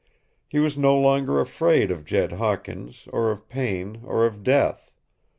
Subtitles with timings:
[0.47, 4.95] He was no longer afraid of Jed Hawkins, or of pain, or of death.